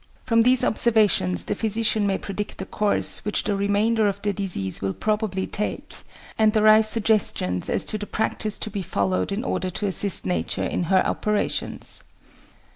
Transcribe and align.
From 0.23 0.41
these 0.41 0.63
observations 0.63 1.43
the 1.43 1.53
physician 1.53 2.07
may 2.07 2.17
predict 2.17 2.57
the 2.57 2.65
course 2.65 3.23
which 3.23 3.43
the 3.43 3.55
remainder 3.55 4.07
of 4.07 4.19
the 4.23 4.33
disease 4.33 4.81
will 4.81 4.95
probably 4.95 5.45
take, 5.45 5.93
and 6.39 6.53
derive 6.53 6.87
suggestions 6.87 7.69
as 7.69 7.85
to 7.85 7.99
the 7.99 8.07
practice 8.07 8.57
to 8.57 8.71
be 8.71 8.81
followed 8.81 9.31
in 9.31 9.43
order 9.43 9.69
to 9.69 9.85
assist 9.85 10.25
Nature 10.25 10.65
in 10.65 10.85
her 10.85 11.05
operations. 11.05 12.01